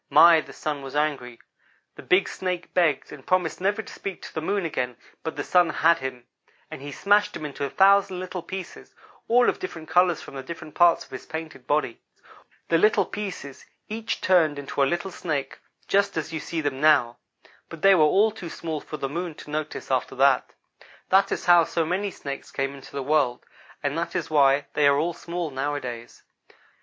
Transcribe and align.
My, 0.09 0.41
the 0.41 0.51
Sun 0.51 0.81
was 0.81 0.95
angry! 0.95 1.39
The 1.93 2.01
big 2.01 2.27
Snake 2.27 2.73
begged, 2.73 3.11
and 3.11 3.23
promised 3.23 3.61
never 3.61 3.83
to 3.83 3.93
speak 3.93 4.23
to 4.23 4.33
the 4.33 4.41
Moon 4.41 4.65
again, 4.65 4.97
but 5.21 5.35
the 5.35 5.43
Sun 5.43 5.69
had 5.69 5.99
him; 5.99 6.25
and 6.71 6.81
he 6.81 6.91
smashed 6.91 7.35
him 7.35 7.45
into 7.45 7.69
thousands 7.69 8.15
of 8.17 8.17
little 8.19 8.41
pieces, 8.41 8.95
all 9.27 9.47
of 9.47 9.59
different 9.59 9.89
colors 9.89 10.19
from 10.19 10.33
the 10.33 10.41
different 10.41 10.73
parts 10.73 11.05
of 11.05 11.11
his 11.11 11.27
painted 11.27 11.67
body. 11.67 12.01
The 12.69 12.79
little 12.79 13.05
pieces 13.05 13.67
each 13.89 14.21
turned 14.21 14.57
into 14.57 14.81
a 14.81 14.89
little 14.89 15.11
snake, 15.11 15.59
just 15.87 16.17
as 16.17 16.33
you 16.33 16.39
see 16.39 16.61
them 16.61 16.81
now, 16.81 17.19
but 17.69 17.83
they 17.83 17.93
were 17.93 18.01
all 18.01 18.31
too 18.31 18.49
small 18.49 18.81
for 18.81 18.97
the 18.97 19.07
Moon 19.07 19.35
to 19.35 19.51
notice 19.51 19.91
after 19.91 20.15
that. 20.15 20.49
That 21.09 21.31
is 21.31 21.45
how 21.45 21.63
so 21.63 21.85
many 21.85 22.09
Snakes 22.09 22.49
came 22.51 22.73
into 22.73 22.91
the 22.91 23.03
world; 23.03 23.45
and 23.83 23.95
that 23.99 24.15
is 24.15 24.31
why 24.31 24.65
they 24.73 24.87
are 24.87 24.97
all 24.97 25.13
small, 25.13 25.51
nowadays. 25.51 26.23